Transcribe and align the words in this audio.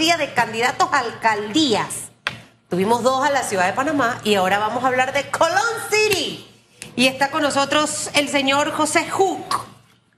día 0.00 0.16
de 0.16 0.32
candidatos 0.32 0.88
a 0.92 1.00
alcaldías. 1.00 2.10
Tuvimos 2.70 3.02
dos 3.02 3.22
a 3.22 3.30
la 3.30 3.42
ciudad 3.42 3.66
de 3.66 3.74
Panamá 3.74 4.18
y 4.24 4.34
ahora 4.34 4.58
vamos 4.58 4.82
a 4.82 4.86
hablar 4.86 5.12
de 5.12 5.30
Colón 5.30 5.60
City. 5.90 6.48
Y 6.96 7.06
está 7.06 7.30
con 7.30 7.42
nosotros 7.42 8.10
el 8.14 8.30
señor 8.30 8.72
José 8.72 9.06
Hook. 9.10 9.66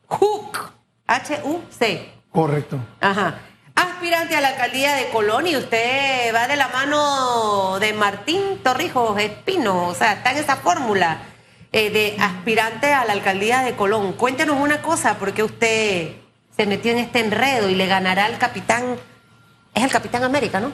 Hook. 0.06 0.72
H-U-C. 1.08 2.12
Correcto. 2.30 2.78
Ajá. 3.00 3.40
Aspirante 3.74 4.36
a 4.36 4.40
la 4.40 4.50
alcaldía 4.50 4.94
de 4.94 5.08
Colón 5.08 5.48
y 5.48 5.56
usted 5.56 6.32
va 6.32 6.46
de 6.46 6.56
la 6.56 6.68
mano 6.68 7.80
de 7.80 7.92
Martín 7.92 8.60
Torrijos 8.62 9.20
Espino. 9.20 9.88
O 9.88 9.94
sea, 9.94 10.12
está 10.12 10.30
en 10.30 10.38
esa 10.38 10.56
fórmula 10.56 11.22
eh, 11.72 11.90
de 11.90 12.16
aspirante 12.20 12.92
a 12.92 13.04
la 13.04 13.14
alcaldía 13.14 13.62
de 13.62 13.74
Colón. 13.74 14.12
Cuéntenos 14.12 14.58
una 14.60 14.80
cosa, 14.80 15.16
porque 15.18 15.42
usted 15.42 16.12
se 16.56 16.66
metió 16.66 16.92
en 16.92 16.98
este 16.98 17.18
enredo 17.18 17.68
y 17.68 17.74
le 17.74 17.88
ganará 17.88 18.26
al 18.26 18.38
capitán. 18.38 18.96
Es 19.74 19.82
el 19.84 19.90
capitán 19.90 20.22
América, 20.24 20.60
¿no? 20.60 20.72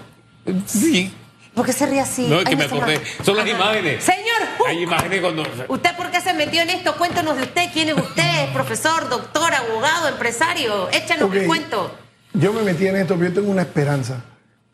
Sí. 0.66 1.12
¿Por 1.54 1.66
qué 1.66 1.72
se 1.72 1.86
ríe 1.86 2.00
así? 2.00 2.26
No, 2.28 2.38
es 2.40 2.44
que 2.44 2.56
me 2.56 2.64
acordé. 2.64 3.00
Son 3.24 3.36
las 3.36 3.44
Ajá. 3.46 3.54
imágenes. 3.56 4.04
Señor 4.04 4.36
Hook, 4.58 4.66
Hay 4.68 4.82
imágenes 4.82 5.20
cuando. 5.20 5.42
¿Usted 5.68 5.96
por 5.96 6.10
qué 6.10 6.20
se 6.20 6.32
metió 6.34 6.62
en 6.62 6.70
esto? 6.70 6.94
Cuéntenos 6.96 7.36
de 7.36 7.42
usted. 7.44 7.70
¿Quién 7.72 7.88
es 7.88 7.96
usted? 7.96 8.44
¿Es 8.44 8.50
profesor, 8.54 9.08
doctor, 9.08 9.52
abogado, 9.54 10.08
empresario? 10.08 10.88
Échanos 10.90 11.24
Ok. 11.28 11.34
el 11.34 11.46
cuento. 11.46 11.94
Yo 12.34 12.52
me 12.52 12.62
metí 12.62 12.86
en 12.86 12.96
esto, 12.96 13.16
pero 13.16 13.28
yo 13.30 13.34
tengo 13.34 13.50
una 13.50 13.62
esperanza. 13.62 14.22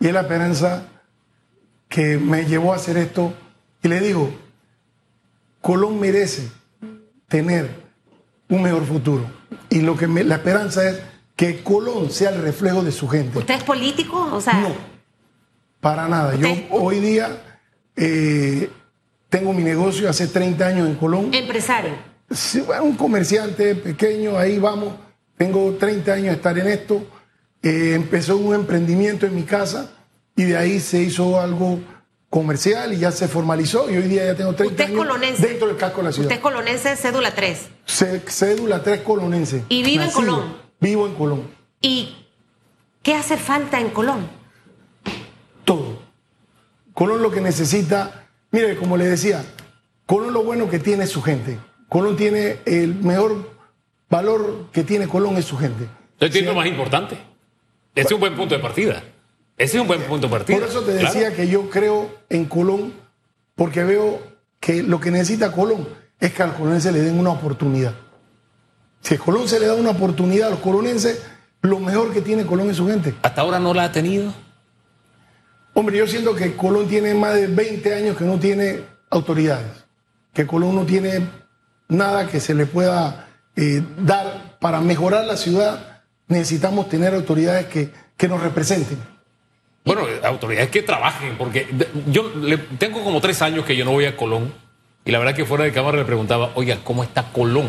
Y 0.01 0.09
es 0.09 0.13
la 0.13 0.23
esperanza 0.23 0.83
que 1.89 2.19
me 2.19 2.45
llevó 2.45 2.73
a 2.73 2.77
hacer 2.77 2.97
esto. 2.99 3.33
Y 3.83 3.89
le 3.89 4.01
digo, 4.01 4.35
Colón 5.61 5.99
merece 6.01 6.51
tener 7.29 7.71
un 8.49 8.63
mejor 8.63 8.85
futuro. 8.87 9.25
Y 9.71 9.81
lo 9.81 9.97
que 9.97 10.07
me- 10.07 10.25
la 10.25 10.35
esperanza 10.37 10.87
es 10.89 11.01
que 11.37 11.63
Colón 11.63 12.11
sea 12.11 12.31
el 12.31 12.43
reflejo 12.43 12.83
de 12.83 12.93
su 12.93 13.09
gente. 13.09 13.39
¿Usted 13.39 13.55
es 13.55 13.63
político? 13.65 14.29
O 14.33 14.41
sea, 14.41 14.55
No, 14.55 14.69
para 15.81 16.09
nada. 16.09 16.35
Yo 16.37 16.49
hoy 16.71 17.01
día 17.01 17.59
eh, 17.97 18.71
tengo 19.29 19.53
mi 19.53 19.63
negocio 19.63 20.09
hace 20.09 20.27
30 20.29 20.67
años 20.67 20.89
en 20.89 20.95
Colón. 20.95 21.33
empresario. 21.35 21.93
Sí, 22.31 22.61
bueno, 22.61 22.85
un 22.85 22.97
comerciante 22.97 23.75
pequeño, 23.75 24.39
ahí 24.39 24.59
vamos. 24.59 24.95
Tengo 25.37 25.73
30 25.75 26.13
años 26.13 26.27
de 26.27 26.33
estar 26.33 26.59
en 26.59 26.69
esto. 26.69 27.05
Eh, 27.63 27.93
empezó 27.95 28.37
un 28.37 28.55
emprendimiento 28.55 29.27
en 29.27 29.35
mi 29.35 29.43
casa 29.43 29.91
y 30.37 30.45
de 30.45 30.57
ahí 30.57 30.81
se 30.81 31.01
hizo 31.01 31.41
algo 31.41 31.79
comercial 32.31 32.93
y 32.93 32.99
ya 32.99 33.11
se 33.13 33.29
formalizó 33.29 33.89
y 33.91 33.97
hoy 33.97 34.03
día 34.09 34.25
ya 34.27 34.35
tengo 34.35 34.55
30 34.55 34.73
Usted 34.73 34.85
es 34.85 34.91
años 34.91 34.99
colonense. 35.07 35.47
dentro 35.47 35.69
del 35.69 35.77
casco 35.77 35.99
de 35.99 36.05
la 36.05 36.13
ciudad. 36.13 36.27
Usted 36.27 36.37
es 36.37 36.43
colonense, 36.43 36.97
cédula 36.97 37.35
3. 37.35 37.59
Ce- 37.87 38.23
Cédula 38.29 38.83
3 38.83 39.01
colonense. 39.03 39.65
¿Y 39.69 39.83
vive 39.83 40.05
en 40.05 40.11
Colón? 40.11 40.64
Vivo 40.85 41.07
en 41.07 41.15
Colón. 41.15 41.45
¿Y 41.81 42.15
qué 43.03 43.15
hace 43.15 43.39
falta 43.39 43.81
en 43.81 43.89
Colón? 43.89 44.29
Todo. 45.65 45.99
Colón 46.93 47.23
lo 47.23 47.31
que 47.31 47.41
necesita, 47.41 48.27
mire, 48.51 48.77
como 48.77 48.99
le 48.99 49.07
decía, 49.07 49.43
Colón 50.05 50.35
lo 50.35 50.45
bueno 50.45 50.69
que 50.69 50.79
tiene 50.79 51.05
es 51.05 51.11
su 51.11 51.23
gente. 51.23 51.59
Colón 51.89 52.17
tiene 52.17 52.59
el 52.67 52.95
mejor 52.97 53.51
valor 54.11 54.67
que 54.73 54.85
tiene 54.85 55.09
Colón 55.09 55.39
es 55.39 55.47
su 55.47 55.57
gente. 55.57 55.89
Tiene 56.19 56.43
lo 56.49 56.55
más 56.55 56.67
importante. 56.67 57.17
Ese 57.95 58.09
es 58.09 58.13
un 58.13 58.21
buen 58.21 58.37
punto 58.37 58.55
de 58.55 58.61
partida. 58.61 59.03
Ese 59.57 59.77
es 59.77 59.81
un 59.81 59.87
buen 59.89 60.03
punto 60.03 60.27
de 60.27 60.31
partida. 60.33 60.59
Por 60.59 60.69
eso 60.69 60.83
te 60.83 60.99
Claro. 60.99 61.15
decía 61.15 61.35
que 61.35 61.49
yo 61.49 61.71
creo 61.71 62.11
en 62.29 62.45
Colón, 62.45 62.93
porque 63.55 63.85
veo 63.85 64.21
que 64.61 64.83
lo 64.83 65.01
que 65.01 65.11
necesita 65.11 65.51
Colón 65.51 65.89
es 66.21 66.35
que 66.35 66.43
a 66.43 66.47
los 66.49 66.57
colonenses 66.57 66.93
le 66.93 67.01
den 67.01 67.19
una 67.19 67.31
oportunidad. 67.31 67.95
Si 69.05 69.15
a 69.15 69.19
Colón 69.19 69.47
se 69.49 69.61
le 69.61 69.67
da 69.67 69.75
una 69.75 69.91
oportunidad 69.91 70.49
a 70.49 70.51
los 70.53 70.59
colonenses, 70.61 71.23
lo 71.63 71.79
mejor 71.79 72.13
que 72.13 72.21
tiene 72.23 72.45
Colón 72.45 72.71
es 72.71 72.77
su 72.79 72.89
gente. 72.89 73.15
Hasta 73.23 73.43
ahora 73.43 73.59
no 73.61 73.73
la 73.75 73.85
ha 73.85 73.93
tenido. 73.93 74.33
Hombre, 75.75 75.99
yo 75.99 76.07
siento 76.07 76.35
que 76.35 76.55
Colón 76.57 76.89
tiene 76.89 77.15
más 77.15 77.35
de 77.35 77.47
20 77.49 77.95
años 77.95 78.17
que 78.17 78.25
no 78.25 78.39
tiene 78.39 78.81
autoridades, 79.11 79.85
que 80.33 80.47
Colón 80.47 80.75
no 80.75 80.85
tiene 80.87 81.29
nada 81.89 82.27
que 82.29 82.41
se 82.41 82.55
le 82.55 82.67
pueda 82.67 83.29
eh, 83.57 83.83
dar 83.99 84.57
para 84.61 84.81
mejorar 84.81 85.25
la 85.27 85.37
ciudad. 85.37 86.03
Necesitamos 86.29 86.89
tener 86.89 87.13
autoridades 87.15 87.67
que, 87.67 87.91
que 88.17 88.29
nos 88.29 88.41
representen. 88.43 88.99
Bueno, 89.85 90.03
autoridades 90.23 90.71
que 90.71 90.83
trabajen, 90.83 91.37
porque 91.37 91.69
yo 92.07 92.33
le- 92.41 92.57
tengo 92.57 93.05
como 93.05 93.21
tres 93.21 93.43
años 93.43 93.67
que 93.67 93.77
yo 93.77 93.85
no 93.85 93.91
voy 93.93 94.07
a 94.07 94.17
Colón 94.17 94.55
y 95.05 95.11
la 95.11 95.19
verdad 95.19 95.35
que 95.35 95.45
fuera 95.45 95.65
de 95.65 95.73
cámara 95.73 95.99
le 95.99 96.05
preguntaba, 96.07 96.53
oiga, 96.55 96.79
¿cómo 96.83 97.03
está 97.05 97.25
Colón? 97.33 97.69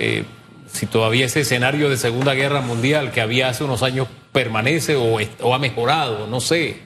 Eh, 0.00 0.24
si 0.72 0.86
todavía 0.86 1.26
ese 1.26 1.40
escenario 1.40 1.90
de 1.90 1.96
Segunda 1.96 2.34
Guerra 2.34 2.60
Mundial 2.60 3.10
que 3.10 3.20
había 3.20 3.48
hace 3.48 3.64
unos 3.64 3.82
años 3.82 4.08
permanece 4.32 4.96
o, 4.96 5.54
ha 5.54 5.58
mejorado, 5.58 6.26
no 6.26 6.40
sé. 6.40 6.78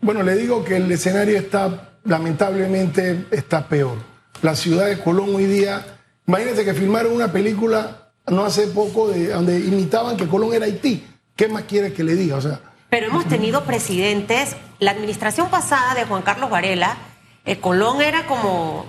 Bueno, 0.00 0.22
le 0.22 0.34
digo 0.34 0.64
que 0.64 0.76
el 0.76 0.90
escenario 0.90 1.36
está, 1.36 1.90
lamentablemente, 2.04 3.26
está 3.30 3.68
peor. 3.68 3.98
La 4.42 4.56
ciudad 4.56 4.86
de 4.86 4.98
Colón 4.98 5.34
hoy 5.34 5.44
día, 5.44 5.98
imagínense 6.26 6.64
que 6.64 6.74
filmaron 6.74 7.12
una 7.12 7.30
película 7.30 8.10
no 8.28 8.44
hace 8.44 8.66
poco 8.68 9.08
de, 9.08 9.28
donde 9.28 9.58
imitaban 9.60 10.16
que 10.16 10.26
Colón 10.26 10.52
era 10.54 10.66
Haití. 10.66 11.06
¿Qué 11.36 11.48
más 11.48 11.64
quiere 11.64 11.92
que 11.92 12.02
le 12.02 12.14
diga? 12.14 12.36
O 12.36 12.40
sea, 12.40 12.60
Pero 12.88 13.06
hemos 13.06 13.26
tenido 13.26 13.64
presidentes, 13.64 14.56
la 14.78 14.90
administración 14.90 15.50
pasada 15.50 15.94
de 15.94 16.04
Juan 16.04 16.22
Carlos 16.22 16.50
Varela, 16.50 16.96
eh, 17.44 17.60
Colón 17.60 18.00
era 18.00 18.26
como 18.26 18.86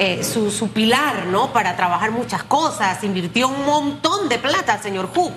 eh, 0.00 0.24
su, 0.24 0.50
su 0.50 0.70
pilar, 0.70 1.26
¿no? 1.26 1.52
Para 1.52 1.76
trabajar 1.76 2.10
muchas 2.10 2.42
cosas, 2.42 3.04
invirtió 3.04 3.48
un 3.48 3.64
montón 3.66 4.28
de 4.28 4.38
plata, 4.38 4.82
señor 4.82 5.10
Hu. 5.14 5.30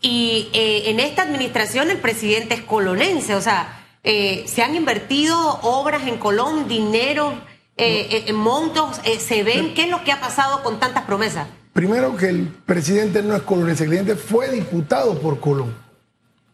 Y 0.00 0.50
eh, 0.52 0.90
en 0.90 1.00
esta 1.00 1.22
administración 1.22 1.90
el 1.90 1.98
presidente 1.98 2.54
es 2.54 2.60
colonense, 2.60 3.34
o 3.34 3.40
sea, 3.40 3.80
eh, 4.04 4.44
se 4.46 4.62
han 4.62 4.74
invertido 4.74 5.36
obras 5.62 6.06
en 6.06 6.18
Colón, 6.18 6.68
dinero, 6.68 7.32
en 7.76 8.36
montos, 8.36 9.00
se 9.18 9.42
ven, 9.42 9.74
¿qué 9.74 9.84
es 9.84 9.90
lo 9.90 10.04
que 10.04 10.12
ha 10.12 10.20
pasado 10.20 10.62
con 10.62 10.78
tantas 10.78 11.02
promesas? 11.04 11.48
primero 11.72 12.14
que 12.16 12.28
el 12.28 12.46
presidente 12.64 13.20
no 13.20 13.34
es 13.34 13.42
colonense, 13.42 13.82
el 13.82 13.88
presidente 13.90 14.14
fue 14.14 14.48
diputado 14.50 15.18
por 15.20 15.40
Colón. 15.40 15.74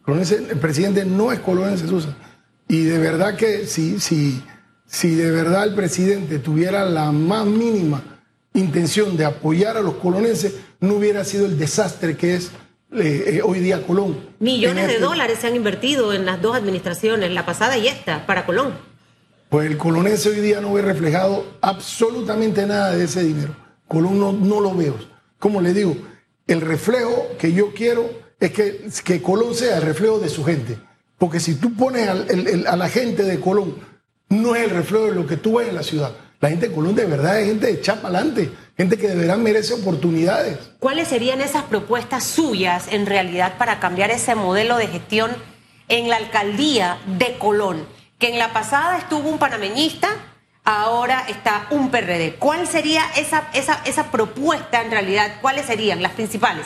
Colonense- 0.03 0.49
el 0.49 0.57
presidente 0.59 1.05
no 1.05 1.31
es 1.31 1.39
colonense, 1.39 1.87
Susan. 1.87 2.15
Y 2.67 2.85
de 2.85 2.97
verdad 2.97 3.35
que 3.35 3.67
si, 3.67 3.99
si, 3.99 4.41
si 4.93 5.15
de 5.15 5.31
verdad 5.31 5.63
el 5.63 5.73
presidente 5.73 6.37
tuviera 6.39 6.85
la 6.85 7.11
más 7.13 7.45
mínima 7.45 8.03
intención 8.53 9.15
de 9.15 9.23
apoyar 9.23 9.77
a 9.77 9.81
los 9.81 9.93
colonenses, 9.95 10.55
no 10.81 10.95
hubiera 10.95 11.23
sido 11.23 11.45
el 11.45 11.57
desastre 11.57 12.17
que 12.17 12.35
es 12.35 12.51
eh, 12.93 13.35
eh, 13.37 13.41
hoy 13.41 13.59
día 13.61 13.87
Colón. 13.87 14.17
Millones 14.39 14.87
de 14.87 14.93
este- 14.95 15.03
dólares 15.05 15.39
se 15.39 15.47
han 15.47 15.55
invertido 15.55 16.11
en 16.11 16.25
las 16.25 16.41
dos 16.41 16.57
administraciones, 16.57 17.31
la 17.31 17.45
pasada 17.45 17.77
y 17.77 17.87
esta, 17.87 18.25
para 18.25 18.45
Colón. 18.45 18.73
Pues 19.47 19.69
el 19.71 19.77
colonense 19.77 20.27
hoy 20.29 20.41
día 20.41 20.59
no 20.59 20.73
ve 20.73 20.81
reflejado 20.81 21.45
absolutamente 21.61 22.65
nada 22.67 22.91
de 22.95 23.05
ese 23.05 23.23
dinero. 23.23 23.55
Colón 23.87 24.19
no, 24.19 24.33
no 24.33 24.59
lo 24.59 24.75
veo. 24.75 24.95
Como 25.39 25.61
le 25.61 25.73
digo, 25.73 25.95
el 26.47 26.59
reflejo 26.59 27.27
que 27.39 27.53
yo 27.53 27.73
quiero 27.73 28.09
es 28.41 28.51
que, 28.51 28.89
que 29.05 29.21
Colón 29.21 29.55
sea 29.55 29.77
el 29.77 29.83
reflejo 29.83 30.19
de 30.19 30.27
su 30.29 30.43
gente. 30.43 30.77
Porque 31.17 31.39
si 31.39 31.55
tú 31.55 31.73
pones 31.75 32.09
al- 32.09 32.27
el- 32.29 32.47
el- 32.47 32.67
a 32.67 32.75
la 32.75 32.89
gente 32.89 33.23
de 33.23 33.39
Colón, 33.39 33.75
no 34.31 34.55
es 34.55 34.63
el 34.63 34.69
reflejo 34.69 35.05
de 35.05 35.15
lo 35.15 35.27
que 35.27 35.37
tú 35.37 35.57
ves 35.57 35.67
en 35.67 35.75
la 35.75 35.83
ciudad. 35.83 36.13
La 36.39 36.49
gente 36.49 36.69
de 36.69 36.73
Colón 36.73 36.95
de 36.95 37.05
verdad 37.05 37.39
es 37.39 37.47
gente 37.47 37.67
de 37.67 37.81
chapa 37.81 38.07
adelante, 38.07 38.49
gente 38.75 38.97
que 38.97 39.09
de 39.09 39.15
verdad 39.15 39.37
merece 39.37 39.73
oportunidades. 39.73 40.57
¿Cuáles 40.79 41.09
serían 41.09 41.41
esas 41.41 41.63
propuestas 41.65 42.23
suyas 42.23 42.85
en 42.89 43.05
realidad 43.05 43.57
para 43.57 43.79
cambiar 43.79 44.09
ese 44.09 44.33
modelo 44.33 44.77
de 44.77 44.87
gestión 44.87 45.31
en 45.89 46.09
la 46.09 46.15
alcaldía 46.15 46.97
de 47.19 47.37
Colón? 47.37 47.85
Que 48.17 48.29
en 48.29 48.39
la 48.39 48.53
pasada 48.53 48.97
estuvo 48.97 49.29
un 49.29 49.37
panameñista, 49.37 50.07
ahora 50.63 51.25
está 51.27 51.67
un 51.69 51.91
PRD. 51.91 52.35
¿Cuál 52.39 52.67
sería 52.67 53.03
esa, 53.17 53.49
esa, 53.53 53.81
esa 53.85 54.11
propuesta 54.11 54.81
en 54.81 54.91
realidad? 54.91 55.39
¿Cuáles 55.41 55.65
serían 55.65 56.01
las 56.01 56.13
principales? 56.13 56.65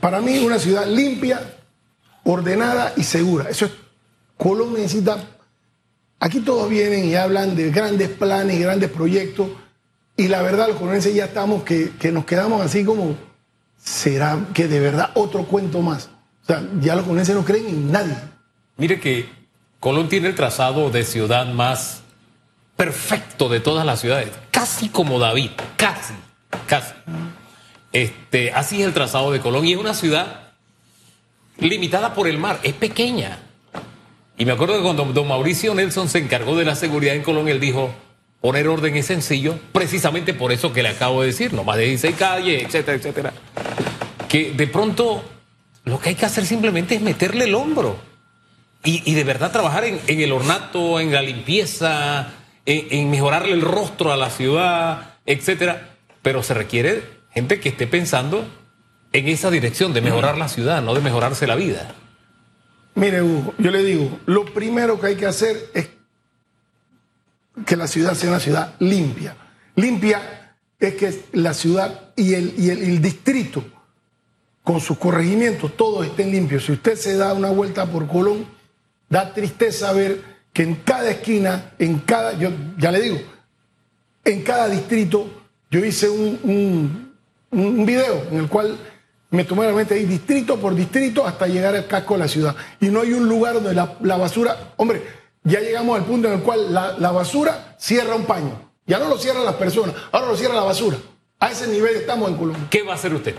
Para 0.00 0.20
mí, 0.20 0.38
una 0.38 0.58
ciudad 0.60 0.86
limpia, 0.86 1.40
ordenada 2.22 2.92
y 2.96 3.02
segura. 3.02 3.50
Eso 3.50 3.66
es. 3.66 3.72
Colón 4.36 4.74
necesita. 4.74 5.37
Aquí 6.20 6.40
todos 6.40 6.68
vienen 6.68 7.04
y 7.04 7.14
hablan 7.14 7.54
de 7.54 7.70
grandes 7.70 8.08
planes, 8.08 8.60
grandes 8.60 8.90
proyectos. 8.90 9.48
Y 10.16 10.28
la 10.28 10.42
verdad, 10.42 10.68
los 10.68 10.76
colonenses 10.76 11.14
ya 11.14 11.26
estamos 11.26 11.62
que, 11.62 11.92
que 11.98 12.10
nos 12.10 12.24
quedamos 12.24 12.60
así 12.60 12.84
como. 12.84 13.16
¿Será 13.82 14.46
que 14.52 14.66
de 14.66 14.80
verdad 14.80 15.10
otro 15.14 15.44
cuento 15.44 15.80
más? 15.80 16.10
O 16.42 16.46
sea, 16.46 16.62
ya 16.80 16.96
los 16.96 17.04
colonenses 17.04 17.34
no 17.34 17.44
creen 17.44 17.68
en 17.68 17.92
nadie. 17.92 18.16
Mire 18.76 18.98
que 18.98 19.28
Colón 19.80 20.08
tiene 20.08 20.28
el 20.28 20.34
trazado 20.34 20.90
de 20.90 21.04
ciudad 21.04 21.46
más 21.46 22.02
perfecto 22.76 23.48
de 23.48 23.60
todas 23.60 23.86
las 23.86 24.00
ciudades, 24.00 24.30
casi 24.50 24.88
como 24.88 25.18
David, 25.18 25.50
casi, 25.76 26.14
casi. 26.66 26.94
Este, 27.92 28.52
así 28.52 28.80
es 28.80 28.86
el 28.86 28.94
trazado 28.94 29.32
de 29.32 29.40
Colón 29.40 29.66
y 29.66 29.72
es 29.72 29.78
una 29.78 29.94
ciudad 29.94 30.52
limitada 31.58 32.14
por 32.14 32.28
el 32.28 32.38
mar, 32.38 32.60
es 32.62 32.74
pequeña. 32.74 33.38
Y 34.38 34.44
me 34.44 34.52
acuerdo 34.52 34.76
que 34.76 34.82
cuando 34.82 35.04
don 35.04 35.26
Mauricio 35.26 35.74
Nelson 35.74 36.08
se 36.08 36.18
encargó 36.18 36.56
de 36.56 36.64
la 36.64 36.76
seguridad 36.76 37.16
en 37.16 37.22
Colón, 37.22 37.48
él 37.48 37.58
dijo, 37.58 37.92
poner 38.40 38.68
orden 38.68 38.96
es 38.96 39.06
sencillo, 39.06 39.58
precisamente 39.72 40.32
por 40.32 40.52
eso 40.52 40.72
que 40.72 40.84
le 40.84 40.90
acabo 40.90 41.22
de 41.22 41.26
decir, 41.26 41.52
no 41.52 41.64
más 41.64 41.76
de 41.76 41.86
16 41.86 42.16
calles, 42.16 42.62
etcétera, 42.62 42.96
etcétera. 42.96 43.32
Que 44.28 44.52
de 44.52 44.66
pronto 44.68 45.24
lo 45.82 45.98
que 45.98 46.10
hay 46.10 46.14
que 46.14 46.24
hacer 46.24 46.46
simplemente 46.46 46.94
es 46.94 47.00
meterle 47.00 47.46
el 47.46 47.54
hombro. 47.56 47.98
y, 48.84 49.12
de 49.12 49.24
verdad 49.24 49.50
trabajar 49.50 49.84
en, 49.84 50.00
el 50.06 50.32
ornato, 50.32 51.00
en 51.00 51.12
la 51.12 51.20
limpieza, 51.20 52.28
en, 52.64 52.86
en, 52.90 53.10
mejorarle 53.10 53.52
el 53.52 53.60
rostro 53.60 54.12
a 54.12 54.16
la 54.16 54.30
ciudad, 54.30 55.16
etcétera. 55.26 55.96
Pero 56.22 56.44
se 56.44 56.54
requiere 56.54 57.02
gente 57.32 57.58
que 57.58 57.70
esté 57.70 57.88
pensando 57.88 58.46
en 59.12 59.28
esa 59.28 59.50
dirección 59.50 59.92
de 59.92 60.00
mejorar 60.00 60.38
la 60.38 60.48
ciudad, 60.48 60.80
no 60.80 60.94
de 60.94 61.00
mejorarse 61.00 61.46
la 61.48 61.56
vida. 61.56 61.92
Mire, 62.98 63.22
Hugo, 63.22 63.54
yo 63.58 63.70
le 63.70 63.84
digo, 63.84 64.18
lo 64.26 64.44
primero 64.44 65.00
que 65.00 65.06
hay 65.06 65.16
que 65.16 65.26
hacer 65.26 65.70
es 65.72 65.88
que 67.64 67.76
la 67.76 67.86
ciudad 67.86 68.14
sea 68.14 68.30
una 68.30 68.40
ciudad 68.40 68.74
limpia. 68.80 69.36
Limpia 69.76 70.56
es 70.80 70.94
que 70.94 71.24
la 71.32 71.54
ciudad 71.54 72.10
y 72.16 72.34
el, 72.34 72.54
y 72.58 72.70
el, 72.70 73.00
distrito, 73.00 73.64
con 74.64 74.80
sus 74.80 74.98
corregimientos, 74.98 75.76
todos 75.76 76.06
estén 76.06 76.32
limpios. 76.32 76.64
Si 76.64 76.72
usted 76.72 76.96
se 76.96 77.16
da 77.16 77.34
una 77.34 77.50
vuelta 77.50 77.86
por 77.86 78.08
Colón, 78.08 78.46
da 79.08 79.32
tristeza 79.32 79.92
ver 79.92 80.20
que 80.52 80.64
en 80.64 80.74
cada 80.76 81.10
esquina, 81.10 81.72
en 81.78 82.00
cada, 82.00 82.32
yo 82.32 82.50
ya 82.78 82.90
le 82.90 83.00
digo, 83.00 83.18
en 84.24 84.42
cada 84.42 84.68
distrito, 84.68 85.28
yo 85.70 85.84
hice 85.84 86.08
un, 86.08 87.14
un, 87.52 87.86
video 87.86 88.26
en 88.32 88.38
el 88.38 88.48
cual 88.48 88.76
me 89.30 89.44
tomé 89.44 89.66
la 89.66 89.72
mente 89.72 89.94
ahí 89.94 90.04
distrito 90.04 90.56
por 90.58 90.74
distrito 90.74 91.26
hasta 91.26 91.46
llegar 91.46 91.74
al 91.74 91.86
casco 91.86 92.14
de 92.14 92.20
la 92.20 92.28
ciudad. 92.28 92.56
Y 92.80 92.88
no 92.88 93.02
hay 93.02 93.12
un 93.12 93.28
lugar 93.28 93.54
donde 93.54 93.74
la, 93.74 93.96
la 94.00 94.16
basura, 94.16 94.72
hombre, 94.76 95.02
ya 95.44 95.60
llegamos 95.60 95.98
al 95.98 96.04
punto 96.04 96.28
en 96.28 96.34
el 96.34 96.40
cual 96.40 96.72
la, 96.72 97.10
basura 97.10 97.74
cierra 97.78 98.14
un 98.14 98.24
paño. 98.24 98.70
Ya 98.86 98.98
no 98.98 99.08
lo 99.08 99.18
cierran 99.18 99.44
las 99.44 99.54
personas, 99.56 99.94
ahora 100.12 100.28
lo 100.28 100.36
cierra 100.36 100.54
la 100.54 100.62
basura. 100.62 100.96
A 101.40 101.50
ese 101.50 101.68
nivel 101.68 101.96
estamos 101.96 102.30
en 102.30 102.36
Colombia. 102.36 102.66
¿Qué 102.70 102.82
va 102.82 102.92
a 102.92 102.94
hacer 102.96 103.14
usted? 103.14 103.34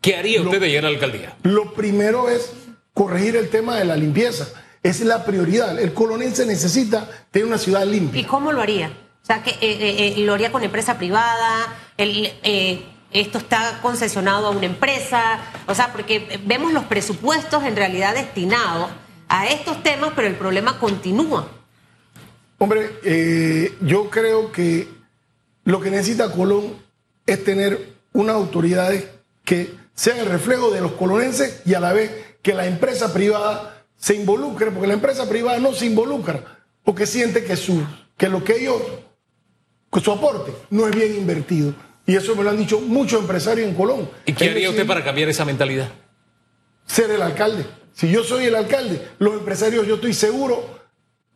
¿Qué 0.00 0.16
haría 0.16 0.42
usted 0.42 0.60
de 0.60 0.68
llegar 0.68 0.86
a 0.86 0.90
la 0.90 0.94
alcaldía? 0.94 1.36
Lo 1.42 1.74
primero 1.74 2.28
es 2.28 2.52
corregir 2.94 3.36
el 3.36 3.48
tema 3.50 3.76
de 3.76 3.84
la 3.84 3.96
limpieza. 3.96 4.48
Es 4.82 5.00
la 5.00 5.24
prioridad. 5.24 5.78
El 5.78 5.92
colonense 5.92 6.46
necesita 6.46 7.08
tener 7.30 7.46
una 7.46 7.58
ciudad 7.58 7.84
limpia. 7.86 8.20
¿Y 8.20 8.24
cómo 8.24 8.52
lo 8.52 8.60
haría? 8.60 8.88
O 9.22 9.24
sea, 9.24 9.42
que 9.42 9.50
eh, 9.50 9.56
eh, 9.60 10.14
eh, 10.16 10.20
lo 10.24 10.34
haría 10.34 10.50
con 10.50 10.64
empresa 10.64 10.98
privada, 10.98 11.76
esto 13.12 13.38
está 13.38 13.80
concesionado 13.82 14.46
a 14.46 14.50
una 14.50 14.66
empresa, 14.66 15.40
o 15.66 15.74
sea, 15.74 15.92
porque 15.92 16.40
vemos 16.44 16.72
los 16.72 16.84
presupuestos 16.84 17.64
en 17.64 17.76
realidad 17.76 18.14
destinados 18.14 18.90
a 19.28 19.46
estos 19.46 19.82
temas, 19.82 20.12
pero 20.14 20.28
el 20.28 20.34
problema 20.34 20.78
continúa. 20.78 21.48
Hombre, 22.58 22.90
eh, 23.02 23.74
yo 23.80 24.08
creo 24.08 24.52
que 24.52 24.88
lo 25.64 25.80
que 25.80 25.90
necesita 25.90 26.30
Colón 26.30 26.76
es 27.26 27.42
tener 27.44 27.94
unas 28.12 28.36
autoridades 28.36 29.08
que 29.44 29.74
sean 29.94 30.18
el 30.18 30.26
reflejo 30.26 30.70
de 30.70 30.80
los 30.80 30.92
colonenses 30.92 31.62
y 31.64 31.74
a 31.74 31.80
la 31.80 31.92
vez 31.92 32.10
que 32.42 32.54
la 32.54 32.66
empresa 32.66 33.12
privada 33.12 33.84
se 33.96 34.14
involucre, 34.14 34.70
porque 34.70 34.88
la 34.88 34.94
empresa 34.94 35.28
privada 35.28 35.58
no 35.58 35.72
se 35.72 35.86
involucra, 35.86 36.42
porque 36.84 37.06
siente 37.06 37.44
que, 37.44 37.56
su, 37.56 37.86
que 38.16 38.28
lo 38.28 38.42
que 38.42 38.60
ellos, 38.60 38.82
que 39.92 40.00
su 40.00 40.10
aporte 40.10 40.52
no 40.70 40.88
es 40.88 40.94
bien 40.94 41.14
invertido. 41.14 41.74
Y 42.06 42.16
eso 42.16 42.34
me 42.34 42.42
lo 42.42 42.50
han 42.50 42.58
dicho 42.58 42.80
muchos 42.80 43.20
empresarios 43.20 43.68
en 43.68 43.74
Colón. 43.74 44.10
¿Y 44.26 44.32
qué 44.32 44.50
haría 44.50 44.70
usted 44.70 44.86
para 44.86 45.04
cambiar 45.04 45.28
esa 45.28 45.44
mentalidad? 45.44 45.88
Ser 46.86 47.10
el 47.10 47.22
alcalde. 47.22 47.64
Si 47.92 48.10
yo 48.10 48.24
soy 48.24 48.46
el 48.46 48.54
alcalde, 48.54 49.08
los 49.18 49.34
empresarios 49.34 49.86
yo 49.86 49.96
estoy 49.96 50.14
seguro 50.14 50.80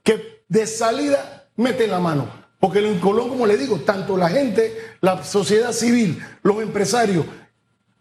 que 0.02 0.42
de 0.48 0.66
salida 0.66 1.48
meten 1.56 1.90
la 1.90 2.00
mano. 2.00 2.46
Porque 2.58 2.78
en 2.78 2.98
Colón, 2.98 3.28
como 3.28 3.46
le 3.46 3.56
digo, 3.56 3.80
tanto 3.80 4.16
la 4.16 4.28
gente, 4.28 4.76
la 5.00 5.22
sociedad 5.22 5.72
civil, 5.72 6.20
los 6.42 6.60
empresarios, 6.62 7.24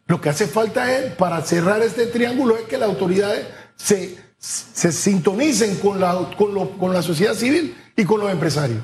lo 0.07 0.21
que 0.21 0.29
hace 0.29 0.47
falta 0.47 0.97
es, 0.97 1.13
para 1.13 1.41
cerrar 1.41 1.81
este 1.81 2.07
triángulo, 2.07 2.57
es 2.57 2.63
que 2.63 2.77
las 2.77 2.89
autoridades 2.89 3.45
se, 3.75 4.17
se 4.37 4.91
sintonicen 4.91 5.75
con 5.77 5.99
la, 5.99 6.29
con, 6.37 6.77
con 6.77 6.93
la 6.93 7.01
sociedad 7.01 7.33
civil 7.35 7.75
y 7.95 8.05
con 8.05 8.21
los 8.21 8.31
empresarios. 8.31 8.81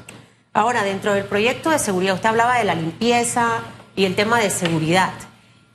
Ahora, 0.53 0.83
dentro 0.83 1.13
del 1.13 1.23
proyecto 1.23 1.69
de 1.69 1.79
seguridad, 1.79 2.15
usted 2.15 2.27
hablaba 2.27 2.57
de 2.57 2.65
la 2.65 2.75
limpieza 2.75 3.61
y 3.95 4.03
el 4.03 4.15
tema 4.15 4.37
de 4.41 4.49
seguridad. 4.49 5.13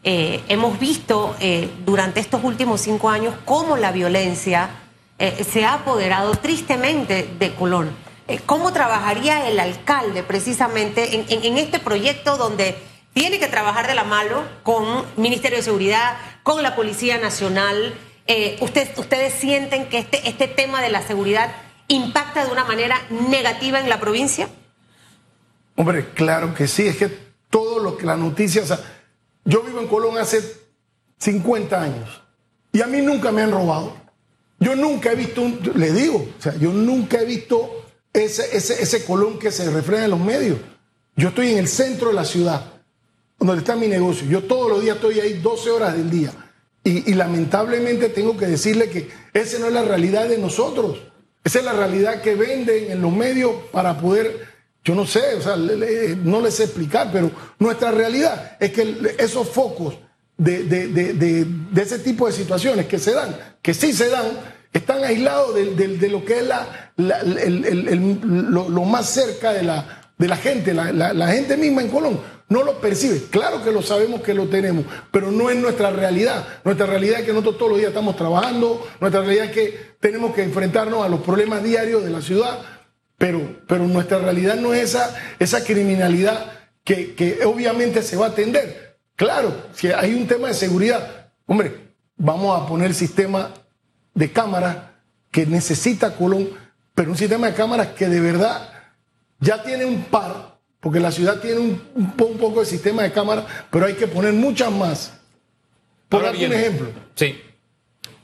Eh, 0.05 0.43
hemos 0.49 0.79
visto 0.79 1.35
eh, 1.41 1.71
durante 1.87 2.21
estos 2.21 2.45
últimos 2.45 2.83
cinco 2.83 3.09
años 3.09 3.35
cómo 3.47 3.79
la 3.79 3.91
violencia 3.91 4.69
eh, 5.19 5.47
se 5.51 5.65
ha 5.65 5.73
apoderado 5.73 6.33
tristemente 6.35 7.27
de 7.39 7.55
Colón. 7.55 7.91
¿Cómo 8.45 8.73
trabajaría 8.75 9.49
el 9.49 9.61
alcalde 9.61 10.23
precisamente 10.23 11.25
en, 11.31 11.59
este 11.59 11.79
proyecto 11.79 12.37
donde 12.37 12.77
tiene 13.15 13.39
que 13.39 13.47
trabajar 13.47 13.87
de 13.87 13.95
la 13.95 14.05
mano 14.05 14.43
con 14.63 15.07
Ministerio 15.17 15.59
de 15.59 15.63
Seguridad, 15.63 16.17
con 16.43 16.63
la 16.63 16.75
Policía 16.75 17.19
Nacional? 17.19 17.95
¿Ustedes 18.61 19.33
sienten 19.33 19.89
que 19.89 19.99
este, 19.99 20.29
este 20.29 20.49
tema 20.49 20.83
de 20.83 20.89
la 20.91 21.03
seguridad 21.03 21.53
impacta 21.87 22.45
de 22.45 22.51
una 22.51 22.65
manera 22.65 23.01
negativa 23.11 23.79
en 23.79 23.89
la 23.89 24.01
provincia? 24.01 24.49
Hombre, 25.77 26.11
claro 26.15 26.55
que 26.55 26.67
sí, 26.67 26.87
es 26.87 26.97
que 26.97 27.11
todo 27.51 27.79
lo 27.79 27.97
que 27.97 28.07
la 28.07 28.17
noticia, 28.17 28.63
yo 29.45 29.63
vivo 29.63 29.81
en 29.81 29.87
Colón 29.87 30.19
hace 30.19 30.43
50 31.19 31.81
años 31.81 32.23
y 32.73 32.83
a 32.83 32.87
mí 32.87 33.01
nunca 33.03 33.31
me 33.31 33.43
han 33.43 33.53
robado. 33.53 33.95
Yo 34.59 34.75
nunca 34.75 35.13
he 35.13 35.15
visto, 35.15 35.43
un, 35.43 35.61
le 35.75 35.93
digo, 35.93 36.27
o 36.39 36.43
sea, 36.43 36.57
yo 36.57 36.73
nunca 36.73 37.21
he 37.21 37.27
visto 37.27 37.85
ese, 38.13 38.57
ese, 38.57 38.83
ese 38.83 39.05
Colón 39.05 39.39
que 39.39 39.51
se 39.51 39.71
refleja 39.71 40.05
en 40.05 40.11
los 40.11 40.21
medios. 40.21 40.59
Yo 41.15 41.29
estoy 41.29 41.53
en 41.53 41.59
el 41.59 41.69
centro 41.69 42.09
de 42.09 42.15
la 42.15 42.25
ciudad, 42.25 42.73
donde 43.39 43.59
está 43.59 43.77
mi 43.77 43.87
negocio. 43.87 44.27
Yo 44.29 44.45
todos 44.45 44.71
los 44.71 44.83
días 44.83 44.97
estoy 44.97 45.21
ahí 45.21 45.35
12 45.35 45.71
horas 45.71 45.95
del 45.95 46.11
día. 46.11 46.33
Y, 46.85 47.11
y, 47.11 47.15
lamentablemente 47.15 48.09
tengo 48.11 48.37
que 48.37 48.47
decirle 48.47 48.89
que 48.89 49.11
esa 49.35 49.59
no 49.59 49.67
es 49.67 49.73
la 49.73 49.83
realidad 49.83 50.29
de 50.29 50.39
nosotros. 50.39 50.99
Esa 51.43 51.59
es 51.59 51.65
la 51.65 51.73
realidad 51.73 52.23
que 52.23 52.35
venden 52.35 52.93
en 52.93 53.03
los 53.03 53.13
medios 53.13 53.53
para 53.73 53.99
poder 53.99 54.46
yo 54.87 54.95
no 54.95 55.05
sé, 55.05 55.35
o 55.35 55.43
sea, 55.43 55.57
no 55.57 56.41
les 56.41 56.55
sé 56.55 56.63
explicar, 56.63 57.11
pero 57.13 57.29
nuestra 57.59 57.91
realidad 57.91 58.57
es 58.61 58.71
que 58.71 59.17
esos 59.19 59.49
focos 59.49 59.99
de, 60.39 61.45
ese 61.75 61.99
tipo 61.99 62.29
de 62.29 62.33
situaciones 62.33 62.87
que 62.87 63.01
se 63.01 63.13
dan, 63.13 63.37
que 63.61 63.75
sí 63.75 63.93
se 63.93 64.09
dan, 64.09 64.27
están 64.73 65.03
aislados 65.03 65.57
de, 65.57 66.09
lo 66.09 66.25
que 66.25 66.39
es 66.39 66.47
la, 66.47 66.93
lo, 66.97 68.85
más 68.85 69.11
cerca 69.11 69.53
de 69.53 69.65
la, 69.65 70.13
de 70.17 70.29
la 70.29 70.37
gente, 70.37 70.73
la, 70.73 71.29
gente 71.33 71.57
misma 71.57 71.83
en 71.83 71.89
Colón. 71.89 72.37
No 72.49 72.63
lo 72.63 72.81
percibe. 72.81 73.25
Claro 73.29 73.65
que 73.65 73.73
lo 73.73 73.83
sabemos 73.83 74.21
que 74.21 74.35
lo 74.35 74.47
tenemos, 74.47 74.85
pero 75.11 75.33
no 75.33 75.51
es 75.51 75.57
nuestra 75.57 75.91
realidad. 75.91 76.47
Nuestra 76.63 76.87
realidad 76.87 77.19
es 77.19 77.27
que 77.27 77.33
nosotros 77.33 77.59
todos 77.59 77.73
los 77.73 77.79
días 77.81 77.89
estamos 77.89 78.15
trabajando, 78.15 78.87
nuestra 79.01 79.23
realidad 79.23 79.47
es 79.47 79.51
que 79.51 79.97
tenemos 79.99 80.33
que 80.33 80.45
enfrentarnos 80.45 81.05
a 81.05 81.09
los 81.09 81.23
problemas 81.23 81.65
diarios 81.65 82.05
de 82.05 82.11
la 82.11 82.23
ciudad 82.23 82.76
pero, 83.19 83.61
pero 83.67 83.87
nuestra 83.87 84.19
realidad 84.19 84.57
no 84.57 84.75
es 84.75 84.91
esa, 84.91 85.15
esa 85.39 85.65
criminalidad 85.65 86.53
que, 86.85 87.15
que 87.15 87.45
obviamente 87.45 88.03
se 88.03 88.17
va 88.17 88.27
a 88.27 88.31
atender. 88.31 88.99
Claro, 89.17 89.55
si 89.73 89.89
hay 89.89 90.15
un 90.15 90.27
tema 90.27 90.49
de 90.49 90.55
seguridad, 90.55 91.31
hombre, 91.47 91.87
vamos 92.17 92.61
a 92.61 92.67
poner 92.67 92.95
sistema 92.95 93.51
de 94.15 94.31
cámaras 94.31 94.77
que 95.31 95.47
necesita 95.47 96.15
Colón, 96.15 96.51
pero 96.95 97.11
un 97.11 97.17
sistema 97.17 97.49
de 97.49 97.55
cámaras 97.55 97.89
que 97.89 98.09
de 98.09 98.21
verdad 98.21 98.71
ya 99.41 99.63
tiene 99.63 99.85
un 99.85 100.05
par, 100.05 100.59
porque 100.81 101.01
la 101.01 101.11
ciudad 101.11 101.41
tiene 101.41 101.61
un, 101.61 101.83
un, 101.95 102.39
poco 102.39 102.61
de 102.61 102.67
sistema 102.67 103.03
de 103.03 103.13
cámaras, 103.13 103.45
pero 103.71 103.87
hay 103.87 103.95
que 103.95 104.07
poner 104.07 104.33
muchas 104.33 104.71
más. 104.71 105.13
Por 106.09 106.23
un 106.23 106.53
ejemplo. 106.53 106.89
Sí, 107.15 107.41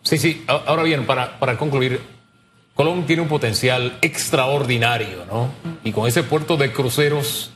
sí, 0.02 0.18
sí. 0.18 0.44
Ahora 0.46 0.82
bien, 0.84 1.04
para, 1.04 1.38
para 1.38 1.58
concluir, 1.58 2.00
Colón 2.74 3.06
tiene 3.06 3.22
un 3.22 3.28
potencial 3.28 3.98
extraordinario, 4.00 5.24
¿no? 5.26 5.50
Y 5.84 5.92
con 5.92 6.08
ese 6.08 6.22
puerto 6.22 6.56
de 6.56 6.72
cruceros, 6.72 7.50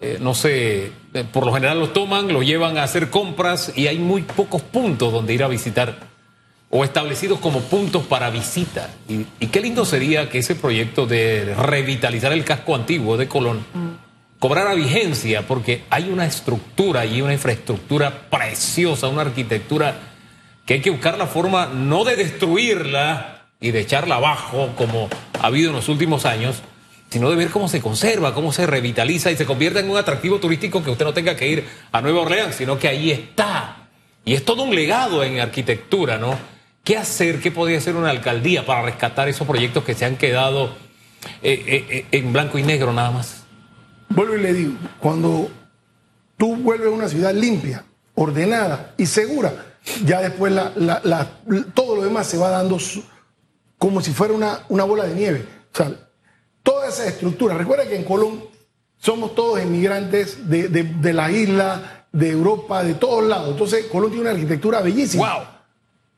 eh, 0.00 0.18
no 0.20 0.34
sé, 0.34 0.92
eh, 1.14 1.24
por 1.32 1.46
lo 1.46 1.52
general 1.52 1.78
los 1.78 1.92
toman, 1.92 2.32
los 2.32 2.44
llevan 2.44 2.76
a 2.76 2.82
hacer 2.82 3.10
compras 3.10 3.72
y 3.76 3.86
hay 3.86 3.98
muy 3.98 4.22
pocos 4.22 4.62
puntos 4.62 5.12
donde 5.12 5.34
ir 5.34 5.44
a 5.44 5.48
visitar 5.48 6.10
o 6.70 6.84
establecidos 6.84 7.38
como 7.38 7.60
puntos 7.60 8.04
para 8.04 8.30
visita. 8.30 8.90
Y, 9.08 9.26
y 9.38 9.48
qué 9.48 9.60
lindo 9.60 9.84
sería 9.84 10.28
que 10.28 10.38
ese 10.38 10.54
proyecto 10.54 11.06
de 11.06 11.54
revitalizar 11.54 12.32
el 12.32 12.44
casco 12.44 12.74
antiguo 12.74 13.16
de 13.16 13.28
Colón 13.28 13.64
cobrara 14.42 14.74
vigencia, 14.74 15.46
porque 15.46 15.84
hay 15.88 16.10
una 16.10 16.26
estructura 16.26 17.06
y 17.06 17.22
una 17.22 17.32
infraestructura 17.32 18.28
preciosa, 18.28 19.06
una 19.06 19.22
arquitectura 19.22 19.94
que 20.66 20.74
hay 20.74 20.80
que 20.80 20.90
buscar 20.90 21.16
la 21.16 21.28
forma 21.28 21.66
no 21.66 22.02
de 22.02 22.16
destruirla, 22.16 23.41
y 23.62 23.70
de 23.70 23.80
echarla 23.80 24.16
abajo 24.16 24.74
como 24.76 25.08
ha 25.40 25.46
habido 25.46 25.70
en 25.70 25.76
los 25.76 25.88
últimos 25.88 26.26
años, 26.26 26.62
sino 27.08 27.30
de 27.30 27.36
ver 27.36 27.48
cómo 27.48 27.68
se 27.68 27.80
conserva, 27.80 28.34
cómo 28.34 28.52
se 28.52 28.66
revitaliza 28.66 29.30
y 29.30 29.36
se 29.36 29.46
convierte 29.46 29.80
en 29.80 29.88
un 29.88 29.96
atractivo 29.96 30.38
turístico 30.40 30.82
que 30.82 30.90
usted 30.90 31.04
no 31.04 31.14
tenga 31.14 31.36
que 31.36 31.48
ir 31.48 31.64
a 31.92 32.00
Nueva 32.02 32.22
Orleans, 32.22 32.56
sino 32.56 32.78
que 32.78 32.88
ahí 32.88 33.10
está. 33.10 33.88
Y 34.24 34.34
es 34.34 34.44
todo 34.44 34.64
un 34.64 34.74
legado 34.74 35.22
en 35.22 35.40
arquitectura, 35.40 36.18
¿no? 36.18 36.36
¿Qué 36.84 36.96
hacer? 36.96 37.40
¿Qué 37.40 37.52
podría 37.52 37.78
hacer 37.78 37.94
una 37.94 38.10
alcaldía 38.10 38.66
para 38.66 38.82
rescatar 38.82 39.28
esos 39.28 39.46
proyectos 39.46 39.84
que 39.84 39.94
se 39.94 40.04
han 40.04 40.16
quedado 40.16 40.74
eh, 41.42 41.62
eh, 41.66 41.84
eh, 41.88 42.06
en 42.10 42.32
blanco 42.32 42.58
y 42.58 42.62
negro 42.62 42.92
nada 42.92 43.12
más? 43.12 43.44
Vuelvo 44.08 44.36
y 44.36 44.40
le 44.40 44.52
digo, 44.52 44.72
cuando 44.98 45.50
tú 46.36 46.56
vuelves 46.56 46.88
a 46.88 46.90
una 46.90 47.08
ciudad 47.08 47.32
limpia, 47.32 47.84
ordenada 48.14 48.94
y 48.98 49.06
segura, 49.06 49.76
ya 50.04 50.20
después 50.20 50.52
todo 51.74 51.96
lo 51.96 52.02
demás 52.02 52.26
se 52.26 52.38
va 52.38 52.50
dando 52.50 52.78
como 53.82 54.00
si 54.00 54.12
fuera 54.12 54.32
una, 54.32 54.60
una 54.68 54.84
bola 54.84 55.06
de 55.06 55.14
nieve. 55.16 55.44
O 55.72 55.76
sea, 55.76 55.92
toda 56.62 56.88
esa 56.88 57.04
estructura. 57.04 57.58
Recuerda 57.58 57.84
que 57.84 57.96
en 57.96 58.04
Colón 58.04 58.44
somos 58.96 59.34
todos 59.34 59.60
inmigrantes 59.60 60.48
de, 60.48 60.68
de, 60.68 60.84
de 60.84 61.12
la 61.12 61.32
isla, 61.32 62.06
de 62.12 62.30
Europa, 62.30 62.84
de 62.84 62.94
todos 62.94 63.24
lados. 63.24 63.50
Entonces, 63.50 63.86
Colón 63.86 64.10
tiene 64.10 64.22
una 64.22 64.30
arquitectura 64.30 64.82
bellísima. 64.82 65.34
¡Wow! 65.34 65.46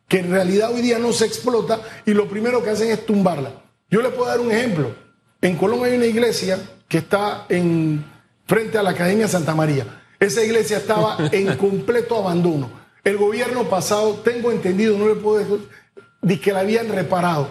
Que 0.07 0.19
en 0.19 0.31
realidad 0.31 0.75
hoy 0.75 0.83
día 0.83 0.99
no 0.99 1.11
se 1.15 1.25
explota 1.25 1.81
y 2.05 2.13
lo 2.13 2.29
primero 2.29 2.63
que 2.63 2.69
hacen 2.69 2.91
es 2.91 3.07
tumbarla. 3.07 3.63
Yo 3.89 4.03
le 4.03 4.11
puedo 4.11 4.29
dar 4.29 4.41
un 4.41 4.53
ejemplo. 4.53 4.95
En 5.41 5.57
Colón 5.57 5.85
hay 5.85 5.97
una 5.97 6.05
iglesia 6.05 6.59
que 6.87 6.99
está 6.99 7.47
en, 7.49 8.05
frente 8.47 8.77
a 8.77 8.83
la 8.83 8.91
Academia 8.91 9.27
Santa 9.27 9.55
María. 9.55 10.03
Esa 10.21 10.45
iglesia 10.45 10.77
estaba 10.77 11.17
en 11.33 11.57
completo 11.57 12.19
abandono. 12.19 12.71
El 13.03 13.17
gobierno 13.17 13.65
pasado, 13.71 14.21
tengo 14.23 14.53
entendido, 14.53 14.99
no 14.99 15.09
le 15.09 15.15
puedo 15.15 15.39
decir, 15.39 15.67
de 16.25 16.41
que 16.41 16.53
la 16.53 16.61
habían 16.61 16.89
reparado. 16.89 17.49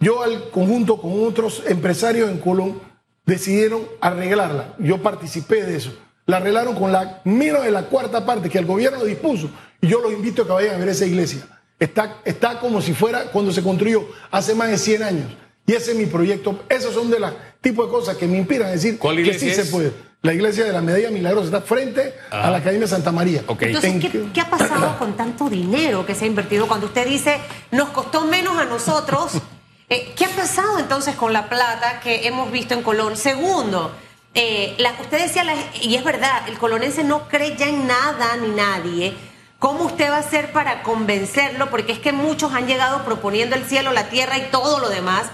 Yo 0.00 0.22
al 0.22 0.50
conjunto 0.50 0.96
con 0.96 1.24
otros 1.24 1.62
empresarios 1.66 2.28
en 2.30 2.38
Colón 2.38 2.80
decidieron 3.24 3.82
arreglarla. 4.00 4.74
Yo 4.78 5.00
participé 5.00 5.62
de 5.62 5.76
eso. 5.76 5.96
La 6.26 6.38
arreglaron 6.38 6.74
con 6.74 6.90
la 6.90 7.20
menos 7.24 7.62
de 7.64 7.70
la 7.70 7.84
cuarta 7.84 8.24
parte 8.24 8.48
que 8.48 8.58
el 8.58 8.66
gobierno 8.66 9.04
dispuso. 9.04 9.50
Y 9.80 9.88
yo 9.88 10.00
los 10.00 10.12
invito 10.12 10.42
a 10.42 10.46
que 10.46 10.52
vayan 10.52 10.74
a 10.74 10.78
ver 10.78 10.88
esa 10.88 11.06
iglesia. 11.06 11.46
Está, 11.78 12.20
está 12.24 12.58
como 12.58 12.80
si 12.80 12.94
fuera 12.94 13.24
cuando 13.24 13.52
se 13.52 13.62
construyó 13.62 14.06
hace 14.30 14.54
más 14.54 14.68
de 14.68 14.78
100 14.78 15.02
años. 15.02 15.32
Y 15.66 15.74
ese 15.74 15.92
es 15.92 15.98
mi 15.98 16.06
proyecto. 16.06 16.64
Esos 16.68 16.94
son 16.94 17.10
de 17.10 17.20
los 17.20 17.32
tipos 17.60 17.86
de 17.86 17.92
cosas 17.92 18.16
que 18.16 18.26
me 18.26 18.38
inspiran 18.38 18.68
a 18.68 18.72
decir 18.72 18.98
¿Cuál 18.98 19.22
que 19.22 19.38
sí 19.38 19.50
es? 19.50 19.56
se 19.56 19.64
puede. 19.66 19.92
La 20.22 20.32
iglesia 20.32 20.64
de 20.64 20.72
la 20.72 20.80
Medalla 20.80 21.10
Milagrosa 21.10 21.46
está 21.46 21.60
frente 21.62 22.14
a 22.30 22.48
la 22.48 22.58
Academia 22.58 22.86
Santa 22.86 23.10
María. 23.10 23.42
Entonces, 23.48 23.84
En- 23.90 24.00
¿qué, 24.00 24.24
qué 24.32 24.40
ha 24.40 24.48
pasado 24.48 24.96
con 24.96 25.16
tanto 25.16 25.50
dinero 25.50 26.06
que 26.06 26.14
se 26.14 26.24
ha 26.24 26.28
invertido? 26.28 26.68
Cuando 26.68 26.86
usted 26.86 27.06
dice, 27.08 27.38
nos 27.72 27.88
costó 27.88 28.20
menos 28.20 28.56
a 28.56 28.64
nosotros, 28.64 29.32
eh, 29.88 30.12
¿qué 30.16 30.26
ha 30.26 30.28
pasado 30.28 30.78
entonces 30.78 31.16
con 31.16 31.32
la 31.32 31.48
plata 31.48 31.98
que 31.98 32.28
hemos 32.28 32.52
visto 32.52 32.72
en 32.72 32.82
Colón? 32.84 33.16
Segundo, 33.16 33.90
eh, 34.34 34.76
la- 34.78 34.92
usted 35.00 35.22
decía, 35.22 35.42
la- 35.42 35.56
y 35.80 35.96
es 35.96 36.04
verdad, 36.04 36.48
el 36.48 36.56
colonense 36.56 37.02
no 37.02 37.26
cree 37.28 37.56
ya 37.56 37.66
en 37.66 37.88
nada 37.88 38.36
ni 38.40 38.50
nadie. 38.50 39.14
¿Cómo 39.58 39.84
usted 39.86 40.08
va 40.08 40.16
a 40.18 40.20
hacer 40.20 40.52
para 40.52 40.84
convencerlo? 40.84 41.68
Porque 41.68 41.90
es 41.92 41.98
que 41.98 42.12
muchos 42.12 42.52
han 42.52 42.68
llegado 42.68 43.04
proponiendo 43.04 43.56
el 43.56 43.64
cielo, 43.64 43.92
la 43.92 44.08
tierra 44.08 44.38
y 44.38 44.42
todo 44.52 44.78
lo 44.78 44.88
demás, 44.88 45.24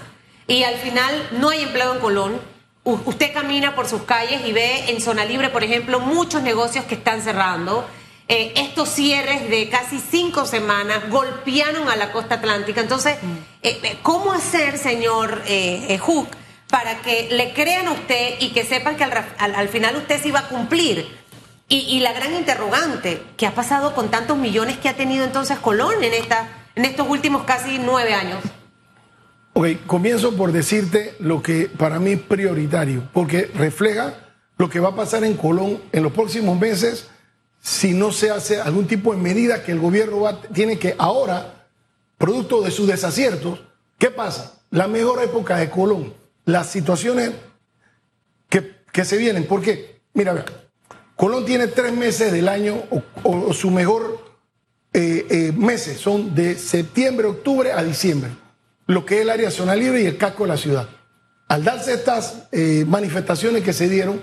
y 0.47 0.63
al 0.63 0.75
final 0.75 1.13
no 1.33 1.49
hay 1.49 1.61
empleo 1.61 1.93
en 1.93 1.99
Colón. 1.99 2.58
Usted 3.05 3.33
camina 3.33 3.75
por 3.75 3.87
sus 3.87 4.03
calles 4.03 4.41
y 4.45 4.51
ve 4.51 4.89
en 4.89 5.01
zona 5.01 5.25
libre, 5.25 5.49
por 5.49 5.63
ejemplo, 5.63 5.99
muchos 5.99 6.41
negocios 6.41 6.85
que 6.85 6.95
están 6.95 7.21
cerrando. 7.21 7.87
Eh, 8.27 8.53
estos 8.57 8.89
cierres 8.89 9.49
de 9.49 9.69
casi 9.69 9.99
cinco 9.99 10.45
semanas 10.45 11.09
golpearon 11.09 11.89
a 11.89 11.95
la 11.95 12.11
costa 12.11 12.35
atlántica. 12.35 12.81
Entonces, 12.81 13.15
eh, 13.63 13.79
eh, 13.83 13.97
¿cómo 14.03 14.31
hacer, 14.33 14.77
señor 14.77 15.41
eh, 15.47 15.97
Hook, 15.99 16.27
para 16.69 17.01
que 17.01 17.29
le 17.31 17.53
crean 17.53 17.87
a 17.87 17.93
usted 17.93 18.35
y 18.39 18.49
que 18.49 18.63
sepan 18.63 18.95
que 18.97 19.03
al, 19.03 19.13
al- 19.39 19.55
al 19.55 19.69
final 19.69 19.95
usted 19.95 20.21
sí 20.21 20.29
va 20.31 20.41
a 20.41 20.47
cumplir? 20.47 21.17
Y, 21.67 21.77
y 21.81 21.99
la 22.01 22.13
gran 22.13 22.33
interrogante, 22.35 23.21
¿qué 23.37 23.45
ha 23.47 23.53
pasado 23.55 23.93
con 23.95 24.09
tantos 24.09 24.37
millones 24.37 24.77
que 24.77 24.89
ha 24.89 24.95
tenido 24.95 25.23
entonces 25.23 25.57
Colón 25.59 26.03
en, 26.03 26.13
esta, 26.13 26.47
en 26.75 26.85
estos 26.85 27.07
últimos 27.07 27.43
casi 27.43 27.77
nueve 27.79 28.13
años? 28.13 28.39
Ok, 29.59 29.67
comienzo 29.87 30.37
por 30.37 30.53
decirte 30.53 31.15
lo 31.19 31.43
que 31.43 31.65
para 31.67 31.99
mí 31.99 32.11
es 32.13 32.21
prioritario, 32.21 33.09
porque 33.11 33.51
refleja 33.53 34.13
lo 34.57 34.69
que 34.69 34.79
va 34.79 34.87
a 34.89 34.95
pasar 34.95 35.25
en 35.25 35.35
Colón 35.35 35.81
en 35.91 36.01
los 36.01 36.13
próximos 36.13 36.57
meses 36.57 37.07
si 37.61 37.91
no 37.93 38.13
se 38.13 38.29
hace 38.31 38.61
algún 38.61 38.87
tipo 38.87 39.13
de 39.13 39.21
medida 39.21 39.61
que 39.61 39.73
el 39.73 39.79
gobierno 39.79 40.23
tiene 40.53 40.79
que 40.79 40.95
ahora, 40.97 41.67
producto 42.17 42.61
de 42.61 42.71
sus 42.71 42.87
desaciertos, 42.87 43.59
¿qué 43.97 44.09
pasa? 44.09 44.61
La 44.71 44.87
mejor 44.87 45.21
época 45.21 45.57
de 45.57 45.69
Colón, 45.69 46.13
las 46.45 46.69
situaciones 46.69 47.31
que, 48.47 48.77
que 48.93 49.03
se 49.03 49.17
vienen, 49.17 49.45
¿por 49.45 49.61
qué? 49.61 49.99
Mira, 50.13 50.31
vea, 50.31 50.45
Colón 51.17 51.43
tiene 51.43 51.67
tres 51.67 51.91
meses 51.91 52.31
del 52.31 52.47
año 52.47 52.81
o, 52.91 53.03
o- 53.23 53.47
o 53.49 53.53
su 53.53 53.71
mejor 53.71 54.23
eh, 54.93 55.27
eh, 55.29 55.51
meses 55.53 55.99
son 55.99 56.33
de 56.33 56.55
septiembre, 56.55 57.27
octubre 57.27 57.73
a 57.73 57.83
diciembre, 57.83 58.31
lo 58.89 59.05
que 59.05 59.17
es 59.17 59.21
el 59.21 59.29
área 59.29 59.51
zona 59.51 59.75
libre 59.75 60.01
y 60.01 60.07
el 60.07 60.17
casco 60.17 60.43
de 60.43 60.49
la 60.49 60.57
ciudad. 60.57 60.89
Al 61.47 61.63
darse 61.63 61.93
estas 61.93 62.47
eh, 62.51 62.85
manifestaciones 62.87 63.63
que 63.63 63.71
se 63.71 63.87
dieron, 63.87 64.19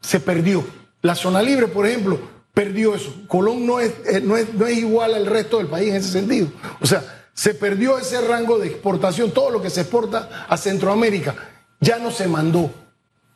se 0.00 0.20
perdió. 0.20 0.64
La 1.02 1.16
zona 1.16 1.42
libre, 1.42 1.66
por 1.66 1.88
ejemplo, 1.88 2.20
perdió 2.54 2.94
eso. 2.94 3.12
Colón 3.26 3.66
no 3.66 3.80
es, 3.80 3.92
eh, 4.06 4.20
no 4.22 4.36
es, 4.36 4.54
no 4.54 4.68
es 4.68 4.78
igual 4.78 5.14
al 5.14 5.26
resto 5.26 5.58
del 5.58 5.66
país 5.66 5.90
en 5.90 5.96
ese 5.96 6.12
sentido. 6.12 6.52
O 6.80 6.86
sea, 6.86 7.02
se 7.34 7.52
perdió 7.52 7.98
ese 7.98 8.20
rango 8.20 8.60
de 8.60 8.68
exportación, 8.68 9.32
todo 9.32 9.50
lo 9.50 9.60
que 9.60 9.70
se 9.70 9.80
exporta 9.80 10.46
a 10.48 10.56
Centroamérica, 10.56 11.34
ya 11.80 11.98
no 11.98 12.12
se 12.12 12.28
mandó. 12.28 12.60
O 12.60 12.72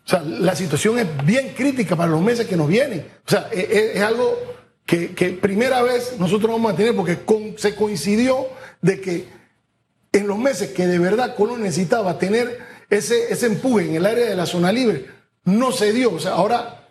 sea, 0.05 0.23
la 0.23 0.55
situación 0.55 1.01
es 1.01 1.27
bien 1.27 1.53
crítica 1.57 1.97
para 1.97 2.13
los 2.13 2.23
meses 2.23 2.47
que 2.47 2.57
nos 2.57 2.69
vienen. 2.69 3.05
O 3.27 3.29
sea, 3.29 3.49
e- 3.51 3.59
e- 3.59 3.99
es, 3.99 4.03
algo 4.03 4.39
que, 4.87 5.09
primera 5.43 5.83
vez 5.83 6.15
nosotros 6.21 6.53
vamos 6.53 6.73
a 6.73 6.77
tener 6.77 6.95
porque 6.95 7.19
se 7.57 7.75
coincidió 7.75 8.47
de 8.81 9.01
que 9.01 9.44
en 10.15 10.29
los 10.29 10.39
meses 10.39 10.71
que 10.71 10.87
de 10.87 10.99
verdad 10.99 11.35
Colón 11.35 11.63
necesitaba 11.63 12.19
tener 12.19 12.59
ese, 12.89 13.33
ese 13.33 13.47
empuje 13.47 13.87
en 13.87 13.97
el 13.97 14.07
área 14.07 14.27
de 14.27 14.37
la 14.37 14.47
zona 14.47 14.71
libre, 14.71 15.07
no 15.45 15.73
se 15.73 15.93
dio. 15.93 16.15
O 16.15 16.21
sea, 16.21 16.33
ahora 16.33 16.89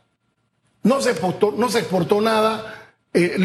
no 0.84 1.02
se 1.02 1.12
exportó, 1.12 1.52
no 1.52 1.70
se 1.70 1.80
exportó 1.80 2.20
nada. 2.20 2.92
eh, 3.14 3.38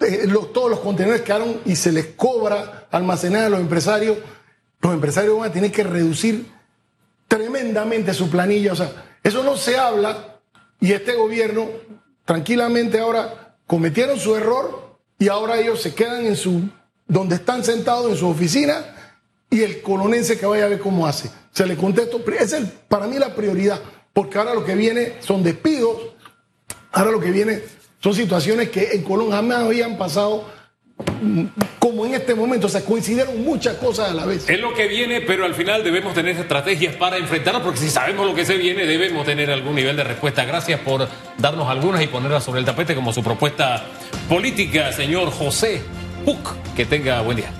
eh, 0.00 0.28
todos 0.54 0.70
los 0.70 0.80
contenedores 0.80 1.22
quedaron 1.22 1.60
y 1.64 1.74
se 1.74 1.90
les 1.90 2.06
cobra 2.06 2.86
almacenar 2.92 3.44
a 3.44 3.48
los 3.48 3.60
empresarios. 3.60 4.18
Los 4.80 4.94
empresarios 4.94 5.38
van 5.38 5.50
a 5.50 5.52
tener 5.52 5.72
que 5.72 5.82
reducir 5.82 6.46
tremendamente 7.26 8.14
su 8.14 8.30
planilla. 8.30 8.72
O 8.72 8.76
sea, 8.76 9.16
eso 9.24 9.42
no 9.42 9.56
se 9.56 9.76
habla 9.76 10.38
y 10.78 10.92
este 10.92 11.14
gobierno 11.14 11.66
tranquilamente 12.24 13.00
ahora 13.00 13.56
cometieron 13.66 14.20
su 14.20 14.36
error 14.36 14.98
y 15.18 15.28
ahora 15.28 15.58
ellos 15.58 15.82
se 15.82 15.94
quedan 15.94 16.26
en 16.26 16.36
su, 16.36 16.62
donde 17.08 17.34
están 17.34 17.64
sentados 17.64 18.08
en 18.08 18.16
su 18.16 18.28
oficina 18.28 18.96
y 19.50 19.62
el 19.62 19.82
colonense 19.82 20.38
que 20.38 20.46
vaya 20.46 20.66
a 20.66 20.68
ver 20.68 20.78
cómo 20.78 21.06
hace. 21.06 21.30
Se 21.52 21.66
le 21.66 21.76
contesto, 21.76 22.22
esa 22.38 22.58
es 22.58 22.68
para 22.88 23.06
mí 23.06 23.18
la 23.18 23.34
prioridad, 23.34 23.80
porque 24.12 24.38
ahora 24.38 24.54
lo 24.54 24.64
que 24.64 24.76
viene 24.76 25.14
son 25.20 25.42
despidos, 25.42 25.96
ahora 26.92 27.10
lo 27.10 27.20
que 27.20 27.30
viene 27.30 27.60
son 28.00 28.14
situaciones 28.14 28.70
que 28.70 28.92
en 28.92 29.02
Colón 29.02 29.30
jamás 29.30 29.64
habían 29.64 29.98
pasado 29.98 30.44
como 31.78 32.06
en 32.06 32.14
este 32.14 32.34
momento, 32.34 32.66
o 32.66 32.70
sea, 32.70 32.82
coincidieron 32.82 33.42
muchas 33.42 33.76
cosas 33.76 34.10
a 34.10 34.14
la 34.14 34.26
vez. 34.26 34.48
Es 34.48 34.60
lo 34.60 34.74
que 34.74 34.86
viene, 34.86 35.22
pero 35.22 35.44
al 35.44 35.54
final 35.54 35.82
debemos 35.82 36.14
tener 36.14 36.36
estrategias 36.36 36.94
para 36.96 37.16
enfrentarlo, 37.16 37.62
porque 37.62 37.80
si 37.80 37.90
sabemos 37.90 38.26
lo 38.26 38.34
que 38.34 38.44
se 38.44 38.56
viene, 38.56 38.86
debemos 38.86 39.24
tener 39.26 39.50
algún 39.50 39.74
nivel 39.74 39.96
de 39.96 40.04
respuesta. 40.04 40.44
Gracias 40.44 40.80
por 40.80 41.08
darnos 41.38 41.68
algunas 41.68 42.02
y 42.02 42.06
ponerlas 42.06 42.44
sobre 42.44 42.60
el 42.60 42.66
tapete 42.66 42.94
como 42.94 43.12
su 43.12 43.22
propuesta 43.22 43.84
política, 44.28 44.92
señor 44.92 45.30
José 45.30 45.82
Puc. 46.24 46.54
Que 46.76 46.84
tenga 46.84 47.22
buen 47.22 47.38
día. 47.38 47.50